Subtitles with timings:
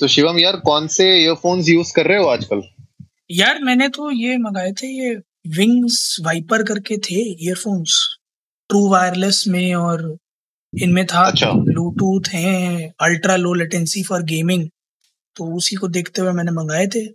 [0.00, 2.62] तो शिवम यार कौन से ईयरफोन्स यूज़ कर रहे हो आजकल?
[3.30, 5.14] यार मैंने तो ये मंगाए थे ये
[5.56, 7.98] विंग्स वाइपर करके थे ईयरफोन्स
[8.70, 10.16] ट्रू वायरलेस में और
[10.72, 14.68] इनमें था अच्छा। ब्लूटूथ है ultra low latency for gaming
[15.36, 17.06] तो उसी को देखते हुए मैंने मंगाए थे।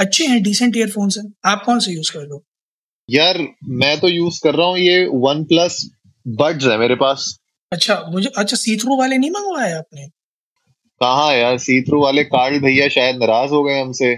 [0.00, 2.44] अच्छे हैं डिसेंट ईयरफोन्स हैं। आप कौन से यूज़ कर रहे हो?
[3.10, 5.90] यार मैं तो यूज़ कर रहा हूँ ये वन प्लस
[6.28, 7.38] बड्स है मेरे पास।
[7.72, 10.06] अच्छा मुझे अच्छा सी थ्रू वाले नहीं मंगवाए आपने?
[11.00, 14.12] कहाँ यार सी थ्रू वाले कार्ल भैया शायद नाराज़ हो गए हमसे।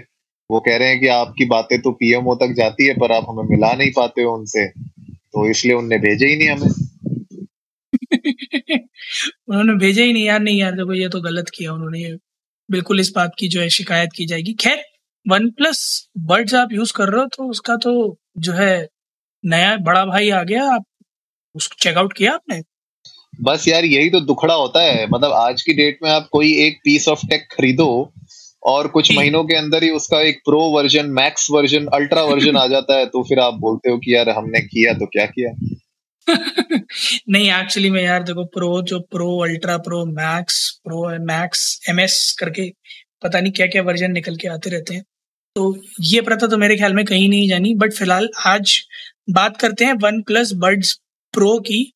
[0.49, 3.43] वो कह रहे हैं कि आपकी बातें तो पीएमओ तक जाती है, पर आप हमें
[3.49, 6.69] मिला नहीं पाते हो उनसे। तो इसलिए उनने भेजे ही नहीं हमें।
[9.49, 12.03] उन्होंने भेजा ही नहीं। यार नहीं यार, देखो ये तो गलत किया उन्होंने।
[12.69, 14.83] बिल्कुल इस बात की जो है शिकायत की जाएगी। खैर
[15.25, 15.81] वन प्लस
[16.31, 17.93] बर्ड्स आप यूज़ कर रहे हो तो उसका तो
[18.39, 18.73] जो है
[19.43, 20.85] नया बड़ा भाई आ गया। आप
[21.55, 22.61] उसको चेकआउट किया आपने?
[23.41, 26.79] बस यार यही तो दुखड़ा होता है। मतलब आज की डेट में आप कोई एक
[26.83, 28.13] पीस ऑफ़ टेक खरीदो
[28.63, 32.67] और कुछ महीनों के अंदर ही उसका एक pro version max version ultra version आ
[32.67, 35.51] जाता है तो फिर आप बोलते हो कि यार हमने किया तो क्या किया?
[37.29, 42.35] नहीं एक्चुअली में यार देखो प्रो जो pro ultra pro max pro max M S
[42.39, 42.69] करके
[43.23, 45.03] पता नहीं क्या क्या वर्जन निकल के आते रहते हैं।
[45.55, 48.79] तो ये प्रथा तो मेरे ख्याल में कहीं नहीं जानी बट फ़िलहाल आज
[49.29, 50.93] बात करते हैं वन प्लस बर्ड्स
[51.33, 51.93] प्रो की।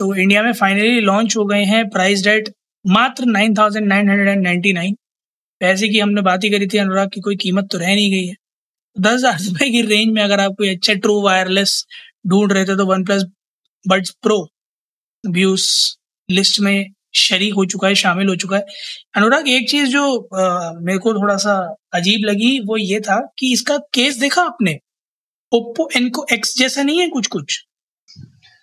[0.00, 2.48] तो इंडिया में फाइनली लॉन्च हो गए हैं प्राइस डेट
[2.84, 4.96] मात्र nine thousand nine hundred and ninety nine
[5.60, 8.26] पैसे की हमने बात ही करी थी अनुराग की कोई कीमत तो रह नहीं गई
[8.26, 8.34] है।
[8.96, 11.84] दस हज़ार रुपए की रेंज में अगर आप कोई अच्छा ट्रू वायरलेस
[12.26, 13.24] ढूंढ रहे थे तो वन प्लस
[13.84, 14.38] बड्स प्रो
[15.24, 15.66] भी उस
[16.28, 16.86] लिस्ट में
[17.16, 18.64] शरीक हो चुका है शामिल हो चुका है।
[19.16, 21.54] अनुराग एक चीज़ जो अ, मेरे को थोड़ा सा
[21.94, 24.78] अजीब लगी वो ये था कि इसका केस देखा आपने?
[25.52, 27.64] ओप्पो एनको एक्स जैसा नहीं है कुछ कुछ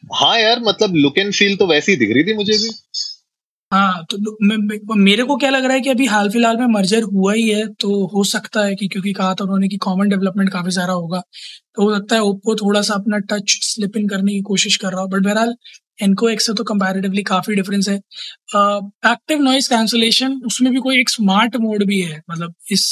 [0.10, 2.70] हाँ यार मतलब लुक एंड फील तो वैसी दिख रही थी मुझे भी।
[3.72, 7.34] हाँ तो मेरे को क्या लग रहा है कि अभी हाल फ़िलहाल में मर्जर हुआ
[7.34, 10.72] ही है तो हो सकता है कि, क्योंकि कहा था उन्होंने कि कॉमन डेवलपमेंट काफ़ी
[10.72, 11.22] सारा होगा
[11.76, 14.92] तो हो सकता है ओप्पो थोड़ा सा अपना टच स्लिप इन करने की कोशिश कर
[14.92, 15.56] रहा हो बट बहरहाल
[16.00, 17.96] एनको एक्स से तो कंपैरेटिवली काफ़ी डिफरेंस है।
[18.56, 22.86] एक्टिव नॉइस कैंसलेशन उसमें भी कोई एक स्मार्ट मोड भी है मतलब इस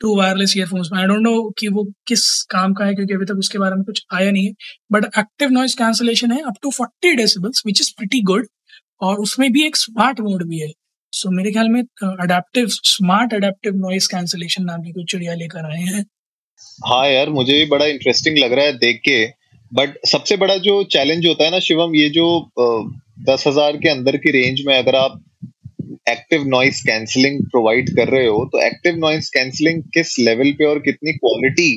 [0.00, 3.24] ट्रू वायरलेस ईयरफोन्स में। आई डोंट नो कि वो किस काम का है क्योंकि अभी
[3.24, 4.52] तक उसके बारे में कुछ आया नहीं है।
[4.92, 8.46] बट एक्टिव नॉइस कैंसलेशन है up to 40 decibels which is pretty good
[9.00, 10.68] और उसमें भी एक स्मार्ट मोड भी है।
[11.12, 15.70] सो so, मेरे ख्याल में adaptive smart adaptive noise cancellation नाम की कुछ चिड़िया लेकर
[15.70, 16.04] आए हैं।
[16.86, 19.24] हाँ यार मुझे भी बड़ा इंटरेस्टिंग लग रहा है देख के।
[19.72, 22.28] बट सबसे बड़ा जो चैलेंज होता है ना शिवम ये जो
[23.28, 25.20] दस हज़ार के अंदर की रेंज में अगर आप
[26.10, 30.78] एक्टिव नॉइस कैंसलिंग प्रोवाइड कर रहे हो तो एक्टिव नॉइस कैंसलिंग किस लेवल पे और
[30.80, 31.70] कितनी क्वालिटी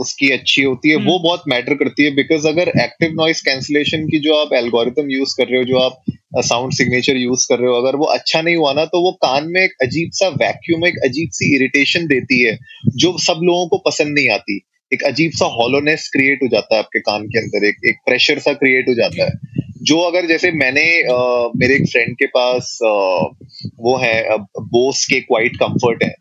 [0.00, 4.06] उसकी अच्छी होती है वो हम्म। बहुत मैटर करती है बिकॉज़ अगर एक्टिव नॉइस कैंसलेशन
[4.08, 7.70] की जो आप एल्गोरिथम यूज़ कर रहे हो जो आप साउंड सिग्नेचर यूज़ कर रहे
[7.70, 10.86] हो अगर वो अच्छा नहीं हुआ ना तो वो कान में एक अजीब सा वैक्यूम
[10.86, 12.56] एक अजीब सी इरिटेशन देती है
[12.96, 14.60] जो सब लोगों को पसंद नहीं आती
[14.92, 18.38] एक अजीब सा हॉलोनेस क्रिएट हो जाता है आपके कान के अंदर एक एक प्रेशर
[18.38, 21.16] सा क्रिएट हो जाता है जो अगर जैसे मैंने अ,
[21.56, 22.92] मेरे एक फ्रेंड के पास अ,
[23.78, 26.14] वो है बोस के क्वाइट कंफर्ट है।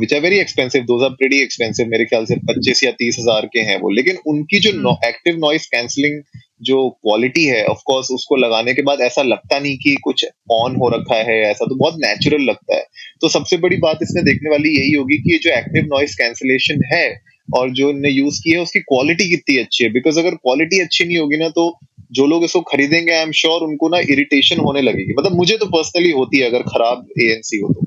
[0.00, 3.46] Which are very expensive those are pretty expensive मेरे ख्याल से पच्चीस या तीस हज़ार
[3.46, 4.70] के हैं वो। लेकिन उनकी जो।
[5.06, 6.20] एक्टिव नॉइस कैंसलिंग
[6.62, 10.76] जो क्वालिटी है ऑफ़ कोर्स उसको लगाने के बाद ऐसा लगता नहीं कि कुछ ऑन
[10.76, 12.84] हो रखा है ऐसा तो बहुत नेचुरल लगता है।
[13.20, 16.84] तो सबसे बड़ी बात इसमें देखने वाली यही होगी कि ये जो एक्टिव नॉइस कैंसिलेशन
[16.92, 17.06] है
[17.48, 21.04] और जो इनने यूज़ की है उसकी क्वालिटी कितनी अच्छी है। बिकॉज़ अगर क्वालिटी अच्छी
[21.04, 21.68] नहीं होगी ना तो
[22.10, 25.66] जो लोग इसको खरीदेंगे आई एम श्योर उनको ना इरिटेशन होने लगेगी। मतलब मुझे तो
[25.68, 27.86] पर्सनली होती है, अगर खराब एएनसी हो तो।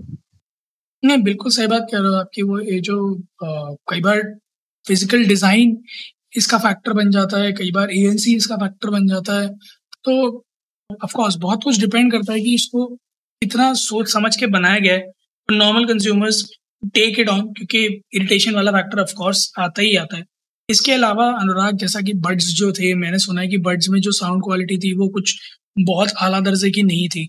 [1.04, 2.98] नहीं, बिल्कुल सही बात कह रहे हो आपकी वो ये जो
[3.90, 4.22] कई बार
[4.86, 5.78] फ़िज़िकल डिज़ाइन
[6.38, 9.50] इसका फैक्टर बन जाता है, कई बार एएनसी इसका फैक्टर बन जाता है।
[10.04, 10.14] तो
[10.90, 12.86] ऑफ़ कोर्स बहुत कुछ डिपेंड करता है कि इसको
[13.42, 15.12] कितना सोच समझ के बनाया गया है
[15.50, 16.44] normal consumers
[16.96, 20.24] take it on क्योंकि इरिटेशन वाला फैक्टर ऑफ़ कोर्स आता ही आता है।
[20.70, 24.12] इसके अलावा अनुराग, जैसा कि बर्ड्स जो थे, मैंने सुना है कि बर्ड्स में जो
[24.12, 25.36] साउंड क्वालिटी थी, वो कुछ
[25.80, 27.28] बहुत आला दर्जे की नहीं थी।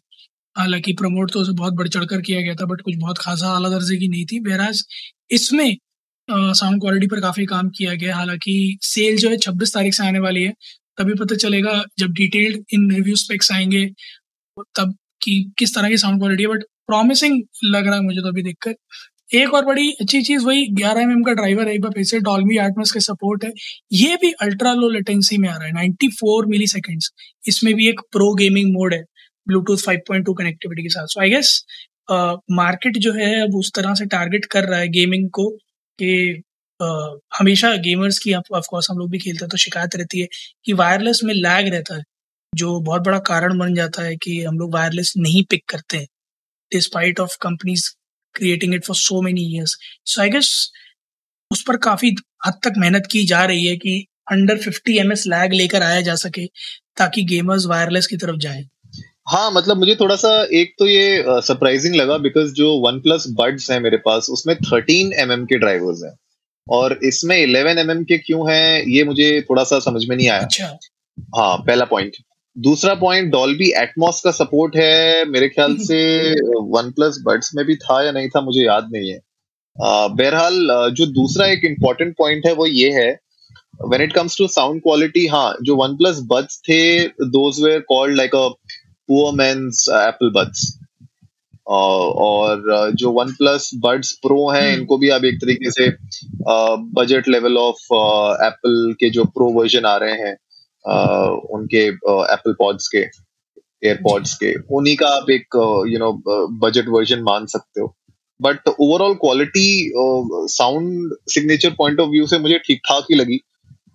[0.56, 3.48] हालाँकि प्रमोट तो उसे बहुत बढ़ चढ़ कर किया गया था बट कुछ बहुत खासा
[3.56, 4.82] आला दर्जे की नहीं थी। बहराज
[5.32, 5.76] इसमें
[6.28, 10.18] साउंड क्वालिटी पर काफ़ी काम किया गया। हालाँकि सेल जो है छब्बीस तारीख से आने
[10.20, 10.52] वाली है।
[10.98, 13.86] तभी पता चलेगा जब डिटेल्ड इन रिव्यू स्पेक्स आएँगे,
[14.76, 18.28] तब कि किस तरह की साउंड क्वालिटी है। बट प्रॉमिसिंग लग रहा है मुझे तो
[18.28, 18.74] अभी देखकर।
[19.30, 22.18] एक और बड़ी अच्छी चीज़ वही 11 एम का ड्राइवर है एक बार फिर से
[22.20, 23.50] डॉल्बी एटमॉस के सपोर्ट है।
[23.92, 27.10] ये भी अल्ट्रा लो लेटेंसी में आ रहा है 94 मिली सेकेंड्स
[27.48, 29.02] इसमें भी एक प्रो गेमिंग मोड है
[29.46, 31.64] ब्लूटूथ 5.2 कनेक्टिविटी के साथ। सो आई गेस
[32.52, 35.48] मार्केट जो है अब उस तरह से टारगेट कर रहा है गेमिंग को
[35.98, 36.42] कि
[36.80, 40.26] uh, हमेशा गेमर्स की ऑफकोर्स हम लोग भी खेलते हैं तो शिकायत रहती है
[40.64, 42.02] कि वायरलेस में लैग रहता है
[42.52, 46.06] जो बहुत बड़ा कारण बन जाता है कि हम लोग वायरलेस नहीं पिक करते हैं
[46.72, 47.90] despite of companies
[48.34, 50.70] creating it for so many years so I guess
[51.50, 52.14] उस पर काफ़ी
[52.46, 56.00] हद तक मेहनत की जा रही है कि अंडर 50 एम एस लैग लेकर आया
[56.00, 56.46] जा सके
[56.96, 58.64] ताकि गेमर्स वायरलेस की तरफ़ जाए।
[59.28, 63.24] हाँ मतलब मुझे थोड़ा सा एक तो ये सरप्राइजिंग uh, लगा बिकॉज़ जो वन प्लस
[63.28, 66.14] बड्स है मेरे पास उसमें थर्टीन एम mm के ड्राइवर्स हैं।
[66.66, 70.28] और इसमें इलेवन एम mm के क्यों हैं ये मुझे थोड़ा सा समझ में नहीं
[70.28, 70.66] आया। अच्छा।
[71.36, 72.16] हाँ पहला पॉइंट
[72.56, 75.98] दूसरा पॉइंट डॉल्बी एटमॉस का सपोर्ट है मेरे ख्याल से
[76.70, 79.20] वन प्लस बर्ड्स में भी था या नहीं था मुझे याद नहीं है
[79.76, 83.10] बहरहाल जो दूसरा एक इंपॉर्टेंट पॉइंट है वो ये है
[83.82, 86.82] when it comes to sound quality हाँ जो वन प्लस बड्स थे
[87.28, 88.48] those were called like a
[89.08, 90.72] poor man's Apple buds
[91.66, 95.88] और जो वन प्लस बर्ड्स प्रो हैं हम्म। इनको भी अब एक तरीके से
[96.94, 97.84] बजट लेवल ऑफ़
[98.46, 100.36] एप्पल के जो प्रो वर्जन आ रहे हैं
[100.84, 105.56] उनके एप्पल पॉड्स के एयरपॉड्स के, उन्हीं का आप एक
[105.88, 106.12] यू नो
[106.60, 107.94] बजट वर्जन मान सकते हो।
[108.40, 109.92] But overall quality
[110.50, 113.40] sound signature point of view से मुझे ठीक ठाक ही लगी।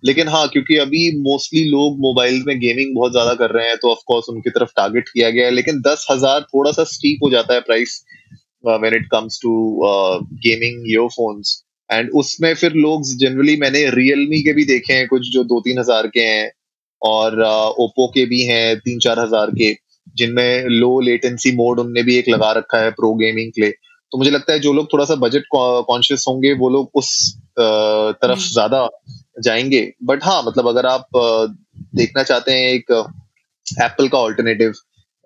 [0.04, 3.90] लेकिन हाँ क्योंकि अभी मोस्टली लोग मोबाइल में गेमिंग बहुत ज़्यादा कर रहे हैं तो
[3.90, 7.54] ऑफकोर्स उनकी तरफ़ टारगेट किया गया है। लेकिन दस हज़ार थोड़ा सा स्टीप हो जाता
[7.54, 8.02] है price
[8.64, 9.52] when it comes to
[10.44, 11.52] gaming earphones
[11.90, 15.78] and उसमें फिर लोग जनरली मैंने रियलमी के भी देखे हैं, कुछ जो दो तीन
[15.78, 16.50] हज़ार के हैं।
[17.02, 19.72] और ओप्पो के भी हैं तीन चार हज़ार के
[20.16, 23.74] जिनमें लो लेटेंसी मोड उनने भी एक लगा रखा है प्रो गेमिंग के लिए।
[24.12, 27.10] तो मुझे लगता है जो लोग थोड़ा सा बजट कॉन्शियस होंगे वो लोग उस
[27.58, 28.88] तरफ़ हम्म। ज़्यादा
[29.42, 31.06] जाएँगे। बट हाँ मतलब अगर आप
[31.94, 32.90] देखना चाहते हैं एक
[33.66, 34.72] एप्पल का ऑल्टरनेटिव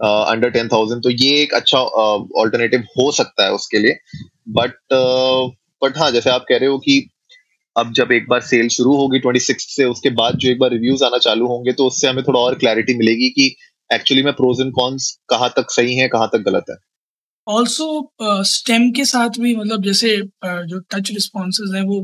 [0.00, 3.96] अंडर टेन थाउज़ेंड तो ये एक अच्छा ऑल्टरनेटिव हो सकता है उसके लिए।
[4.50, 4.76] बट
[5.82, 6.98] बट हाँ जैसे आप कह रहे हो कि
[7.76, 10.70] अब जब एक बार सेल शुरू होगी ट्वेंटी सिक्स से उसके बाद जो एक बार
[10.70, 13.54] रिव्यूज़ आना चालू होंगे तो उससे हमें थोड़ा और क्लैरिटी मिलेगी कि
[13.94, 16.76] एक्चुअली में प्रोज एंड कॉन्स कहाँ तक सही है कहाँ तक गलत है।
[17.48, 22.00] ऑल्सो स्टेम uh, के साथ भी मतलब जैसे uh, जो टच रिस्पॉन्सेज है वो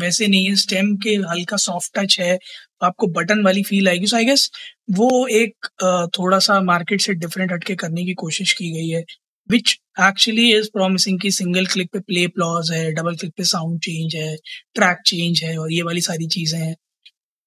[0.00, 2.38] वैसे नहीं है। स्टेम के हल्का सॉफ्ट टच है
[2.82, 4.50] आपको बटन वाली फील आएगी। सो आई गेस
[4.90, 9.04] वो एक uh, थोड़ा सा मार्केट से डिफरेंट हटके करने की कोशिश की गई है
[9.50, 13.80] विच एक्चुअली इज़ प्रॉमिसिंग की सिंगल क्लिक पे प्ले प्लॉज है डबल क्लिक पे साउंड
[13.80, 14.34] चेंज है
[14.74, 16.74] ट्रैक चेंज है और ये वाली सारी चीज़ें हैं।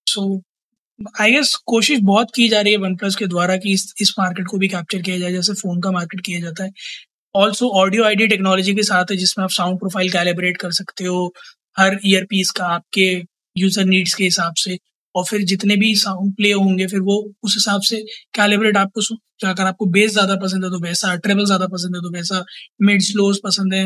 [0.08, 0.42] सो
[1.22, 4.14] आई गेस कोशिश बहुत की जा रही है वन प्लस के द्वारा कि इस इस
[4.20, 6.72] मार्केट को भी कैप्चर किया जाए, जैसे फ़ोन का मार्केट किया जाता है।
[7.36, 11.34] ऑल्सो ऑडियो आईडी टेक्नोलॉजी के साथ है, जिसमें आप साउंड प्रोफ़ाइल कैलिब्रेट कर सकते हो,
[11.78, 13.12] हर ईयर पीस का आपके
[13.56, 14.78] यूज़र नीड्स के हिसाब से।
[15.16, 18.02] और फिर जितने भी साउंड प्ले होंगे फिर वो उस हिसाब से
[18.34, 19.02] कैलिब्रेट आपको
[19.44, 22.44] अगर आपको बेस ज़्यादा पसंद है तो वैसा ट्रेबल ज़्यादा पसंद है तो वैसा
[22.82, 23.86] मिड स्लोज पसंद है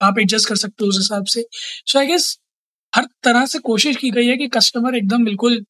[0.00, 1.44] आप एडजस्ट कर सकते हो उस हिसाब से।
[1.86, 2.36] सो आई गेस
[2.92, 5.64] हर तरह से कोशिश की गई है कि कस्टमर एकदम बिल्कुल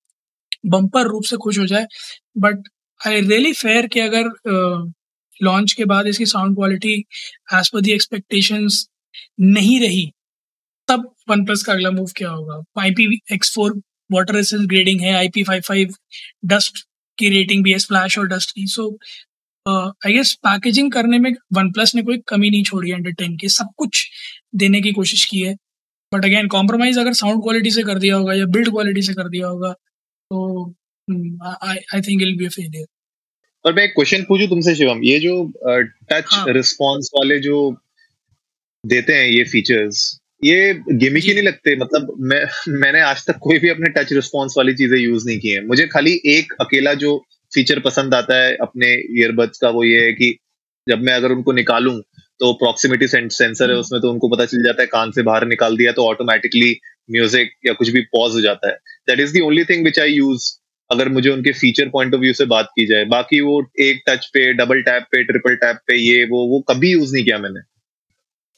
[0.67, 1.87] बम्पर रूप से खुश हो जाए।
[2.39, 2.69] बट
[3.01, 4.29] आई रियली फेयर कि अगर
[5.41, 6.95] लॉन्च uh, के बाद इसकी साउंड क्वालिटी
[7.55, 8.87] एज पर दी एक्सपेक्टेशंस
[9.41, 10.11] नहीं रही
[10.89, 12.63] तब वन प्लस का अगला मूव क्या होगा?
[12.83, 13.81] I P X four
[14.13, 15.95] water resist grading है I P five five
[16.45, 16.79] dust
[17.19, 18.91] की रेटिंग भी है स्प्लैश और डस्ट की। सो
[19.67, 23.37] आई गेस पैकेजिंग करने में वन प्लस ने कोई कमी नहीं छोड़ी है अंडर टेन
[23.37, 24.07] के। सब कुछ
[24.55, 25.55] देने की कोशिश की है।
[26.13, 29.29] बट अगेन कॉम्प्रोमाइज अगर साउंड क्वालिटी से कर दिया होगा या बिल्ड क्वालिटी से कर
[29.29, 30.69] दिया होगा तो
[31.09, 32.87] I think it'll be failure
[33.65, 35.03] और मैं एक क्वेश्चन पूछूँ तुमसे शिवम?
[35.05, 35.53] ये जो
[36.11, 37.21] टच uh, रिस्पॉन्स हाँ.
[37.21, 37.77] वाले जो
[38.85, 42.45] देते हैं ये फीचर्स ये गिमिक ही नहीं लगते मतलब मैं
[42.81, 45.87] मैंने आज तक कोई भी अपने टच रिस्पॉन्स वाली चीज़ें यूज़ नहीं की है। मुझे
[45.87, 47.17] खाली एक अकेला जो
[47.53, 50.37] फीचर पसंद आता है अपने ईयरबड्स का वो ये है कि
[50.87, 51.99] जब मैं अगर उनको निकालूं
[52.41, 55.77] तो प्रॉक्सिमिटी सेंसर है उसमें तो उनको पता चल जाता है कान से बाहर निकाल
[55.77, 56.77] दिया तो ऑटोमेटिकली
[57.09, 58.75] म्यूज़िक या कुछ भी पॉज हो जाता है।
[59.09, 60.53] That is the only thing which I use
[60.91, 64.27] अगर मुझे उनके फीचर पॉइंट ऑफ़ व्यू से बात की जाए। बाकी वो एक टच
[64.35, 67.61] पे डबल टैप पे ट्रिपल टैप पे ये वो वो कभी यूज़ नहीं किया मैंने।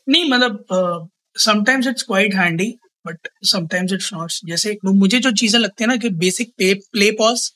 [0.07, 2.69] नहीं मतलब sometimes it's quite handy
[3.05, 7.11] but sometimes it's not जैसे मुझे जो चीज़ें लगती है ना कि बेसिक पे प्ले
[7.19, 7.51] पॉज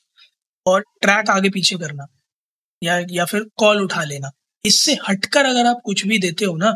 [0.65, 2.05] और ट्रैक आगे पीछे करना,
[2.81, 4.31] या या फिर कॉल उठा लेना,
[4.65, 6.71] इससे हटकर अगर आप कुछ भी देते हो ना,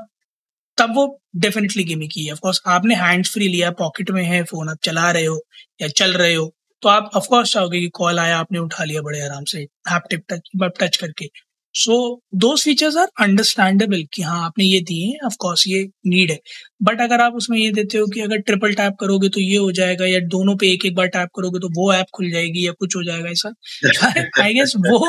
[0.78, 1.06] तब वो
[1.38, 5.12] डेफिनेटली गेमिंग की है। ऑफकोर्स आपने हैंड्स फ्री लिया पॉकेट में है फ़ोन आप चला
[5.12, 5.40] रहे हो,
[5.80, 9.22] या चल रहे हो तो आप ऑफकोर्स चाहोगे कि कॉल आया, आपने उठा लिया बड़े
[9.22, 9.60] आराम से
[9.90, 11.30] हैप्टिक टच टच करके।
[11.76, 11.96] So
[12.36, 16.40] those features are understandable कि हाँ आपने ये दिए हैं ऑफकोर्स ये नीड है।
[16.84, 19.72] बट अगर आप उसमें ये देते हो कि अगर ट्रिपल टैप करोगे तो ये हो
[19.72, 22.72] जाएगा या दोनों पे एक एक बार टैप करोगे तो वो ऐप खुल जाएगी या
[22.80, 23.50] कुछ हो जाएगा ऐसा।
[24.44, 25.00] आई गेस वो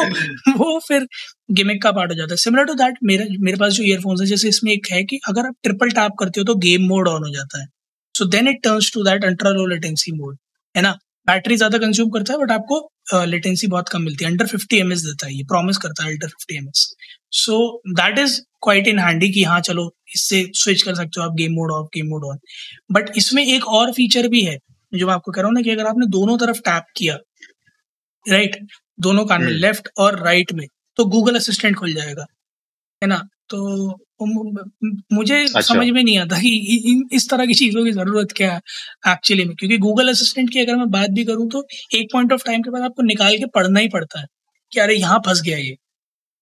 [0.58, 1.06] वो फिर
[1.52, 4.26] गेमिंग का पार्ट हो जाता है। सिमिलर टू दैट मेरे मेरे पास जो ईयरफोन्स है,
[4.26, 7.24] जैसे इसमें एक है कि अगर आप ट्रिपल टैप करते हो तो गेम मोड ऑन
[7.24, 7.66] हो जाता है।
[8.14, 10.36] So then it turns to that ultra low latency mode
[10.74, 10.96] है ना?
[11.26, 14.78] बैटरी ज़्यादा कंज्यूम करता है बट आपको लेटेंसी uh, बहुत कम मिलती है। अंडर फिफ्टी
[14.78, 16.70] एम देता है ये प्रॉमिस करता है under fifty M
[17.36, 17.58] so
[17.92, 21.52] that is quite in handy कि हाँ चलो इससे स्विच कर सकते हो आप game
[21.52, 22.38] mode off game mode on
[22.92, 24.58] but इसमें एक और फीचर भी है
[24.92, 27.18] जो मैं आपको कह रहा हूँ ना कि अगर आपने दोनों तरफ़ टैप किया
[28.26, 28.68] राइट right,
[29.00, 30.66] दोनों कान में लेफ़्ट हम्म। और राइट right में
[30.98, 32.26] तो गूगल असिस्टेंट खुल जाएगा
[33.02, 33.22] है ना?
[33.50, 33.58] तो
[35.12, 38.60] मुझे अच्छा। समझ में नहीं आता कि इस तरह की चीज़ों की ज़रूरत क्या है
[39.12, 42.44] एक्चुअली में। क्योंकि गूगल असिस्टेंट की अगर मैं बात भी करूँ तो एक पॉइंट ऑफ़
[42.46, 44.26] टाइम के बाद आपको निकाल के पढ़ना ही पड़ता है
[44.72, 45.76] कि अरे यहाँ फंस गया ये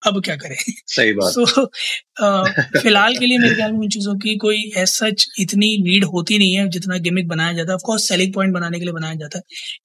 [0.01, 0.55] अब क्या करें?
[0.87, 4.87] सही बात। सो so, फ़िलहाल के लिए मेरे ख्याल में उन चीज़ों की कोई एज
[4.87, 8.79] सच इतनी नीड होती नहीं है जितना गिमिक बनाया जाता है। ऑफकोर्स सेलिंग पॉइंट बनाने
[8.79, 9.43] के लिए बनाया जाता है।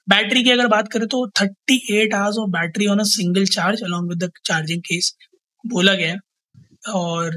[0.09, 3.83] बैटरी की अगर बात करें तो thirty eight hours of battery on a single charge
[3.83, 5.15] along with the charging case
[5.65, 6.17] बोला गया
[6.89, 7.31] और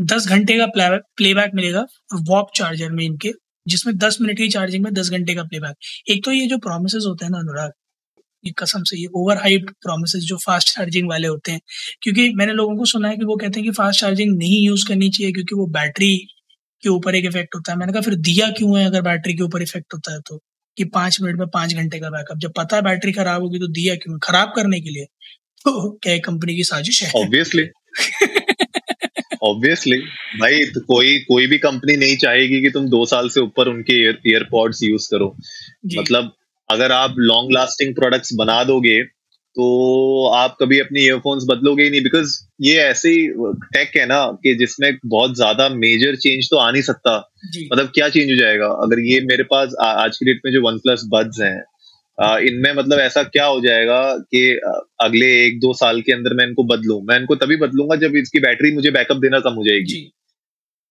[0.00, 0.66] दस घंटे का
[1.16, 3.32] प्लेबैक मिलेगा वॉप चार्जर में इनके
[3.68, 5.74] जिसमें दस मिनट की चार्जिंग में दस घंटे का प्लेबैक
[6.10, 7.72] एक तो ये जो प्रोमिस होते हैं ना अनुराग
[8.44, 11.60] ये कसम से ये ओवर हाइप प्रोमिस जो फास्ट चार्जिंग वाले होते हैं
[12.00, 14.88] क्योंकि मैंने लोगों को सुना है कि वो कहते हैं कि फास्ट चार्जिंग नहीं यूज़
[14.88, 16.28] करनी चाहिए क्योंकि वो बैटरी
[16.82, 19.42] के ऊपर एक इफ़ेक्ट होता है। मैंने कहा फिर दिया क्यों है अगर बैटरी के
[19.42, 20.40] ऊपर इफ़ेक्ट होता है तो?
[20.76, 23.66] कि पाँच मिनट में पाँच घंटे का बैकअप जब पता है बैटरी खराब होगी तो
[23.66, 24.18] दिया क्यों?
[24.18, 25.04] खराब करने के लिए।
[25.64, 27.12] तो क्या कंपनी की साजिश है?
[27.22, 27.64] ऑब्वियसली
[29.44, 29.98] ऑब्वियसली
[30.40, 34.00] भाई तो कोई कोई भी कंपनी नहीं चाहेगी कि तुम दो साल से ऊपर उनके
[34.04, 35.34] ईयरपॉड्स यूज़ करो।
[35.98, 36.32] मतलब
[36.68, 39.02] अगर आप लॉन्ग लास्टिंग प्रोडक्ट्स बना दोगे
[39.56, 39.66] तो
[40.34, 42.32] आप कभी अपनी ईयरफोन्स बदलोगे ही नहीं बिकॉज़
[42.62, 43.26] ये ऐसे ही
[43.74, 47.16] टेक है ना कि जिसमें बहुत ज़्यादा मेजर चेंज तो आ नहीं सकता।
[47.72, 48.66] मतलब क्या चेंज हो जाएगा?
[48.66, 51.62] अगर ये मेरे पास आ, आज की डेट में जो वन प्लस बड्स हैं
[52.18, 54.42] इनमें मतलब ऐसा क्या हो जाएगा कि
[55.04, 58.40] अगले एक दो साल के अंदर मैं इनको बदलू। मैं इनको तभी बदलूँगा जब इसकी
[58.40, 60.00] बैटरी मुझे बैकअप देना कम हो जाएगी।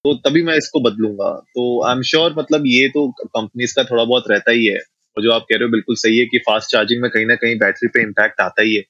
[0.06, 4.04] तो तभी मैं इसको बदलूँगा। तो आई एम श्योर मतलब ये तो कंपनीज़ का थोड़ा
[4.04, 4.80] बहुत रहता ही है।
[5.18, 7.36] और जो आप कह रहे हो बिल्कुल सही है कि फास्ट चार्जिंग में कहीं ना
[7.36, 8.82] कहीं बैटरी पे इम्पैक्ट आता ही है।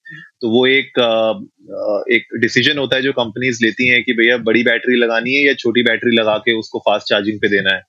[0.41, 0.99] तो वो एक
[2.11, 5.53] एक डिसीज़न होता है जो कंपनीज़ लेती हैं कि भैया बड़ी बैटरी लगानी है या
[5.53, 7.81] छोटी बैटरी लगा के उसको फास्ट चार्जिंग पे देना है।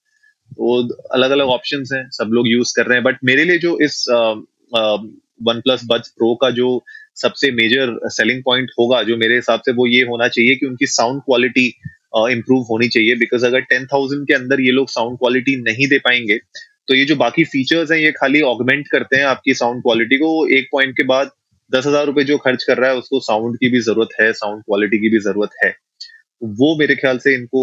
[0.50, 0.76] वो
[1.12, 4.04] अलग अलग ऑप्शन हैं, सब लोग यूज़ कर रहे हैं। बट मेरे लिए जो इस
[4.10, 6.68] वन प्लस बड्स प्रो का जो
[7.16, 10.86] सबसे मेजर सेलिंग पॉइंट होगा, जो मेरे हिसाब से वो ये होना चाहिए कि उनकी
[10.88, 11.66] साउंड क्वालिटी
[12.30, 15.98] इंप्रूव होनी चाहिए। बिकॉज़ अगर टेन थाउज़ेंड के अंदर ये लोग साउंड क्वालिटी नहीं दे
[16.00, 16.38] पाएँगे
[16.88, 20.46] तो ये जो बाकी फीचर्स हैं, ये खाली ऑगमेंट करते हैं आपकी साउंड क्वालिटी को।
[20.56, 21.30] एक पॉइंट के बाद
[21.70, 24.62] दस हज़ार रुपए जो खर्च कर रहा है, उसको साउंड की भी ज़रूरत है साउंड
[24.62, 25.70] क्वालिटी की भी ज़रूरत है।
[26.42, 27.62] वो मेरे ख्याल से इनको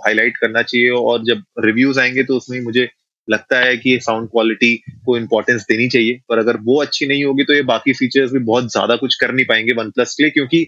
[0.00, 2.88] हाईलाइट करना चाहिए और जब रिव्यूज़ आएँगे तो उसमें मुझे
[3.28, 4.74] लगता है कि साउंड क्वालिटी
[5.06, 8.38] को इम्पोर्टेंस देनी चाहिए। पर अगर वो अच्छी नहीं होगी तो ये बाकी फीचर्स भी
[8.44, 10.66] बहुत ज़्यादा कुछ कर नहीं पाएँगे वन प्लस के लिए क्योंकि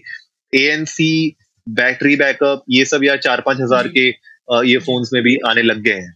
[0.53, 1.35] A N C
[1.67, 4.07] battery backup ये सब यार चार पाँच हज़ार के
[4.69, 6.13] ये फोन्स में भी आने लग गए हैं।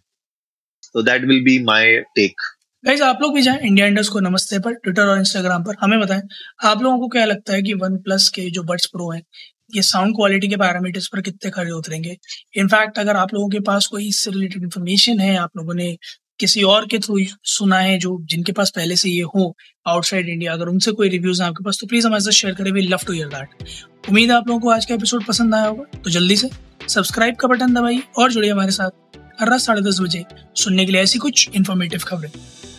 [0.94, 2.42] तो that will be my take
[2.84, 6.00] guys आप लोग भी जाएँ इंडिया इंडस्ट को नमस्ते पर ट्विटर और इंस्टाग्राम पर हमें
[6.00, 6.22] बताएँ
[6.64, 9.22] आप लोगों को क्या लगता है कि वन प्लस के जो बड्स प्रो हैं
[9.70, 12.18] ये साउंड क्वालिटी के पैरामीटर्स पर कितने खड़े उतरेंगे?
[12.58, 15.98] इनफैक्ट अगर आप लोगों के पास कोई इससे रिलेटेड इन्फॉर्मेशन है आप लोगों ने
[16.40, 19.56] किसी और के थ्रू सुना है जो जिनके पास पहले से ये हो
[19.88, 22.72] आउटसाइड इंडिया अगर उनसे कोई रिव्यूज़ है आपके पास तो प्लीज़ हमारे साथ शेयर करें
[22.72, 25.68] we love to hear that उम्मीद है आप लोगों को आज का एपिसोड पसंद आया
[25.68, 26.50] होगा तो जल्दी से
[26.90, 30.24] सब्सक्राइब का बटन दबाइए और जुड़िए हमारे साथ हर रात साढ़े दस बजे
[30.56, 32.30] सुनने के लिए ऐसी कुछ इन्फॉर्मेटिव खबरें।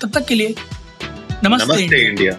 [0.03, 0.55] तब तक के लिए
[1.45, 2.39] नमस्ते, नमस्ते इंडिया,